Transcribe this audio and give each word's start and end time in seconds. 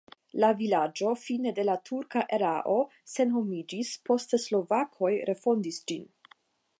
La 0.43 0.47
vilaĝo 0.59 1.11
fine 1.23 1.51
de 1.59 1.65
la 1.67 1.75
turka 1.89 2.23
erao 2.37 2.77
senhomiĝis, 3.15 3.91
poste 4.09 4.43
slovakoj 4.47 5.13
refondis 5.33 5.81
ĝin. 5.93 6.09